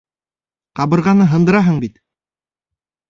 Ҡабырғаны 0.79 1.27
һындыраһың 1.35 1.79
бит! 1.85 2.01